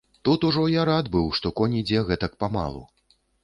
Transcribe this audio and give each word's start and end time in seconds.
Тут 0.27 0.45
ужо 0.47 0.63
я 0.75 0.85
рад 0.89 1.11
быў, 1.17 1.29
што 1.41 1.53
конь 1.61 1.77
ідзе 1.83 2.05
гэтак 2.11 2.33
памалу. 2.45 2.87